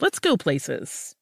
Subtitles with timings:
[0.00, 1.14] let's go places.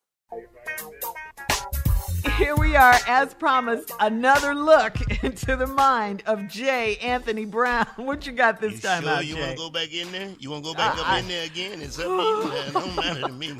[2.38, 6.96] Here we are, as promised, another look into the mind of J.
[6.98, 7.86] Anthony Brown.
[7.96, 9.40] What you got this You time sure out, you Jay?
[9.40, 10.30] want to go back in there?
[10.38, 11.80] You want to go back Uh, up I- in there again?
[11.82, 12.66] It's up to you, man.
[12.68, 13.52] It don't matter to me.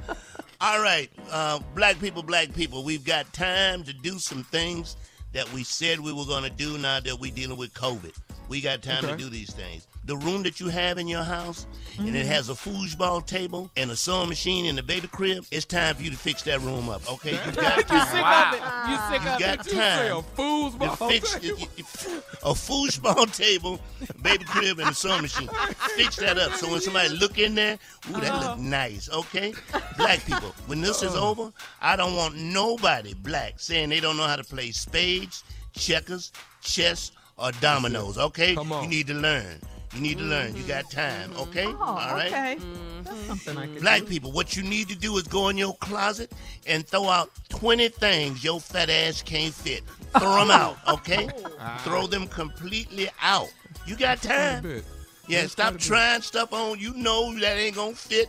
[0.60, 4.96] All right, uh, black people, black people, we've got time to do some things
[5.32, 8.14] that we said we were going to do now that we're dealing with COVID.
[8.52, 9.86] We got time to do these things.
[10.04, 12.28] The room that you have in your house, and it Mhm.
[12.28, 16.02] has a foosball table and a sewing machine in the baby crib, it's time for
[16.02, 17.30] you to fix that room up, okay?
[17.46, 18.08] You got You time.
[18.08, 18.90] sick of it.
[18.90, 19.64] You sick You of got it.
[19.64, 20.16] You say time.
[20.18, 21.56] a foosball to fix table.
[21.60, 23.80] y- y- a foosball table,
[24.20, 25.48] baby crib, and a sewing machine.
[25.96, 27.78] Fix that up so when somebody look in there,
[28.10, 28.50] ooh, that Uh-huh.
[28.50, 29.08] look nice.
[29.08, 29.54] Okay,
[29.96, 30.54] black people.
[30.66, 31.30] When this is Uh-uh.
[31.30, 35.42] over, I don't want nobody black saying they don't know how to play spades,
[35.74, 36.32] checkers,
[36.62, 38.18] chess, or dominoes.
[38.18, 39.58] Okay, you need to learn.
[39.94, 40.56] You need to learn.
[40.56, 41.00] You got mm-hmm.
[41.00, 41.30] time.
[41.30, 41.40] Mm-hmm.
[41.50, 42.26] Okay, Oh, all right.
[42.28, 42.54] okay.
[43.02, 43.26] That's mm-hmm.
[43.26, 44.06] something I could Black do.
[44.06, 46.32] people, what you need to do is go in your closet
[46.66, 49.82] and throw out 20 things your fat ass can't fit.
[50.18, 51.28] Throw them out, okay?
[51.44, 51.80] Oh.
[51.84, 53.52] Throw them completely out.
[53.86, 54.82] You got time.
[55.28, 58.28] Yeah, stop trying stuff on you know that ain't gonna fit.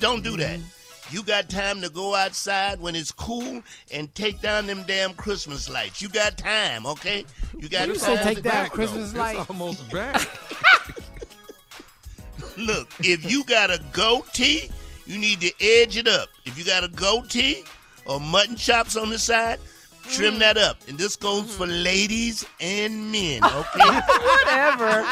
[0.00, 0.60] Don't do that.
[1.10, 5.68] You got time to go outside when it's cool and take down them damn Christmas
[5.68, 6.00] lights.
[6.00, 7.24] You got time, okay?
[7.56, 8.16] You got You time.
[8.16, 9.40] said take down Christmas lights.
[9.40, 10.28] It's almost back.
[12.56, 14.70] Look, if you got a goatee,
[15.06, 16.28] you need to edge it up.
[16.44, 17.64] If you got a goatee
[18.06, 19.58] or mutton chops on the side,
[20.08, 20.38] trim mm.
[20.40, 20.78] that up.
[20.88, 21.84] And this goes for mm.
[21.84, 24.00] ladies and men, okay?
[24.00, 25.04] Whatever.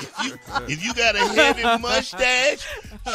[0.00, 0.38] if, you,
[0.68, 2.66] if you got a heavy mustache,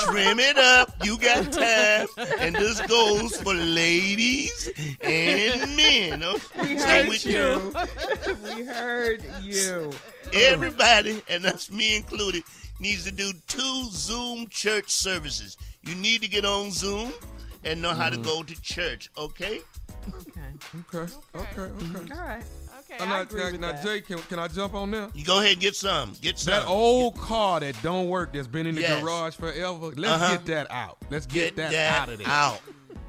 [0.05, 0.93] trim it up.
[1.03, 2.07] You got time.
[2.39, 4.69] And this goes for ladies
[5.01, 6.23] and men.
[6.23, 6.39] Okay?
[6.61, 7.73] We So heard with- you.
[8.55, 9.91] we heard you.
[10.33, 12.43] Everybody, and that's me included,
[12.79, 15.57] needs to do two Zoom church services.
[15.83, 17.13] You need to get on Zoom
[17.63, 18.23] and know how to Mm-hmm.
[18.25, 19.61] go to church, okay?
[20.07, 20.41] Okay,
[20.97, 21.61] okay, okay.
[21.61, 22.13] Okay.
[22.13, 22.43] All right.
[22.79, 22.97] Okay.
[23.03, 23.83] I now, agree now, with now, that.
[23.83, 25.09] Jay, can, can I jump on there?
[25.13, 26.13] You go ahead and get some.
[26.21, 26.51] Get some.
[26.53, 29.01] That old car that don't work that's been in the Yes.
[29.01, 29.91] garage forever.
[29.95, 30.31] Let's Uh-huh.
[30.37, 30.97] get that out.
[31.09, 32.27] Let's get, Get that, that out of there.
[32.27, 32.59] out.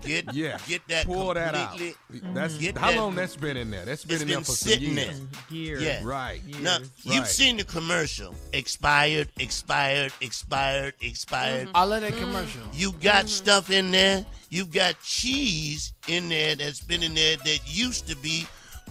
[0.05, 0.59] Get yeah.
[0.69, 1.71] get that Pull that out.
[1.71, 1.97] completely-
[2.35, 3.85] That's Get how that- long that's been in there.
[3.85, 5.21] That's been It's in there been for some sitting years.
[5.51, 5.57] there.
[5.59, 5.83] Years.
[5.83, 6.01] Yeah.
[6.05, 6.41] Right.
[6.61, 7.27] Now, you've Right.
[7.27, 8.35] seen the commercial.
[8.53, 11.69] Expired, expired, expired, expired.
[11.75, 12.61] I love that commercial.
[12.73, 14.25] You got stuff in there.
[14.51, 18.47] You've got cheese in there that's been in there that used to be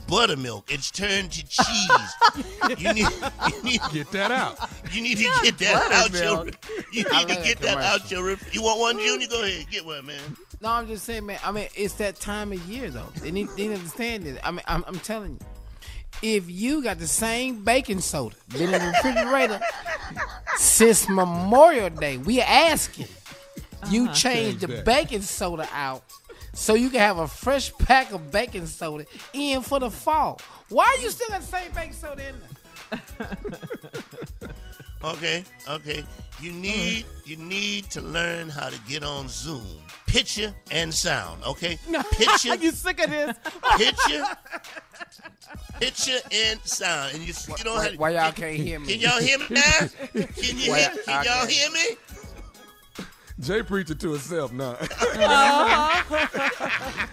[0.08, 0.70] buttermilk.
[0.72, 2.78] It's turned to cheese.
[2.78, 3.08] you need,
[3.54, 4.58] you need Get that out.
[4.92, 6.46] You need to get that out your.
[6.92, 8.36] You need to get that that out your.
[8.52, 9.28] You want one, Junior?
[9.28, 10.20] Go ahead, get one, man.
[10.64, 11.40] No, I'm just saying, man.
[11.44, 13.10] I mean, it's that time of year, though.
[13.22, 14.40] They need, they need to understand it.
[14.46, 15.40] I mean, I'm, I'm telling you,
[16.22, 19.60] if you got the same baking soda been in the refrigerator
[20.56, 23.08] since Memorial Day, we are asking
[23.90, 24.14] you Uh-huh.
[24.14, 26.02] change the baking soda out
[26.54, 30.40] so you can have a fresh pack of baking soda in for the fall.
[30.70, 32.50] Why are you still got the same baking soda in there?
[35.04, 36.06] Okay, okay.
[36.42, 39.62] You need you need to learn how to get on Zoom.
[40.08, 41.78] Picture and sound, okay?
[42.12, 43.36] Picture, you sick of this?
[43.78, 44.24] picture,
[45.80, 47.16] picture and sound.
[47.16, 48.88] And you, you know how Why, to, why y'all can, can't hear me?
[48.98, 49.88] Can y'all hear me now?
[50.14, 51.98] Can you Why hear, y'all- can y'all hear me?
[53.40, 54.78] Jay preaching to himself now.
[55.16, 57.08] Uh-huh.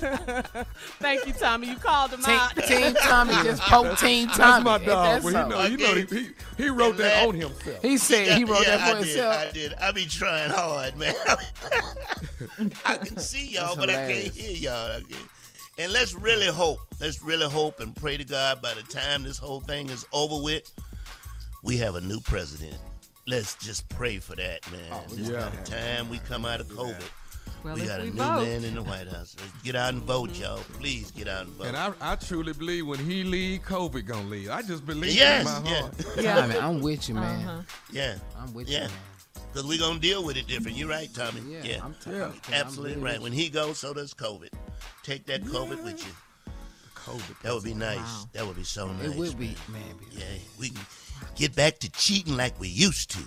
[1.00, 1.68] Thank you, Tommy.
[1.68, 2.56] You called him Team, out.
[2.56, 4.64] Team Tommy just poked Team Tommy.
[4.64, 4.86] That's my dog.
[4.86, 5.42] that Well, so?
[5.44, 6.28] he know, you know, he, he,
[6.60, 7.82] he wrote that on himself.
[7.82, 9.52] He said he wrote yeah, that for I himself.
[9.52, 9.74] Did, I did.
[9.80, 11.14] I be trying hard, man.
[12.84, 15.00] I can see y'all, but I can't hear y'all.
[15.00, 15.28] Can't-
[15.78, 16.80] And let's really hope.
[17.00, 20.42] Let's really hope and pray to God by the time this whole thing is over
[20.42, 20.70] with,
[21.62, 22.76] we have a new president.
[23.26, 24.80] Let's just pray for that, man.
[24.90, 25.48] Oh, just yeah.
[25.48, 27.02] by the time we come out of COVID,
[27.62, 28.42] Well, we if got a new vote.
[28.42, 29.36] man in the White House.
[29.38, 30.58] Let's get out and vote, y'all.
[30.78, 31.66] Please get out and vote.
[31.66, 34.50] And I, I truly believe when he leave, COVID gonna leave.
[34.50, 35.94] I just believe Yes, in my heart.
[36.18, 36.32] yeah.
[36.32, 36.50] heart.
[36.52, 37.46] Tommy, I'm with you, man.
[37.46, 37.62] Uh-huh.
[37.92, 38.84] yeah, I'm with yeah.
[38.84, 39.44] you, man.
[39.52, 40.76] Because we're going to deal with it different.
[40.76, 41.40] You're right, Tommy.
[41.48, 41.84] Yeah, yeah.
[41.84, 42.26] I'm, t- Yeah.
[42.26, 43.20] I'm, I'm Absolutely right.
[43.20, 44.48] When he goes, so does COVID.
[45.02, 46.52] Take that COVID with you.
[46.94, 47.42] COVID.
[47.42, 48.26] That would be nice.
[48.32, 49.06] That would be so nice.
[49.10, 49.82] It would be, man.
[49.82, 49.94] man.
[50.12, 50.24] Yeah,
[50.56, 50.80] we can
[51.34, 53.18] get back to cheating like we used to.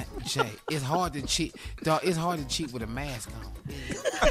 [0.24, 1.54] Jay, it's hard to cheat.
[1.82, 3.46] Dog, it's hard to cheat with a mask on.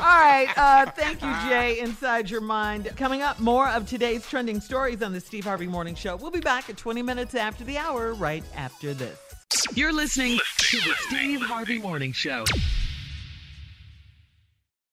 [0.00, 0.48] All right.
[0.56, 1.78] Uh, thank you, Jay.
[1.80, 2.90] Inside your mind.
[2.96, 6.16] Coming up, more of today's trending stories on the Steve Harvey Morning Show.
[6.16, 9.18] We'll be back at 20 minutes after the hour, right after this.
[9.74, 12.44] You're listening to the Steve Harvey Morning Show.